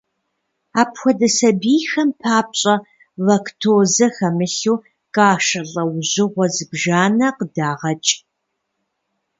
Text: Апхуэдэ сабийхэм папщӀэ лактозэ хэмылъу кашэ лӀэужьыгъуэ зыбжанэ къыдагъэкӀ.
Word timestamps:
Апхуэдэ 0.81 1.27
сабийхэм 1.37 2.09
папщӀэ 2.21 2.75
лактозэ 3.25 4.07
хэмылъу 4.15 4.77
кашэ 5.15 5.61
лӀэужьыгъуэ 5.71 6.45
зыбжанэ 6.55 7.27
къыдагъэкӀ. 7.37 8.13